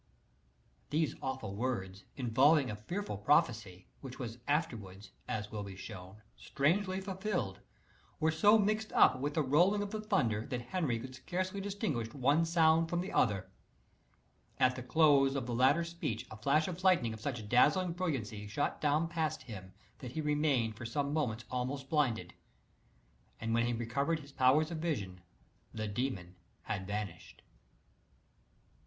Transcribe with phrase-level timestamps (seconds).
[0.89, 6.99] These awful words, involving a fearful prophecy, which was afterwards, as will be shown, strangely
[6.99, 7.59] fulfilled,
[8.19, 12.15] were so mixed up with the rolling of the thunder that Henry could scarcely distinguish
[12.15, 13.51] one sound from the other.
[14.59, 18.47] At the close of the latter speech a flash of lightning of such dazzling brilliancy
[18.47, 22.33] shot down past him, that he remained for some moments almost blinded;
[23.39, 25.21] and when he recovered his powers of vision
[25.75, 26.33] the demon
[26.63, 27.43] had vanished.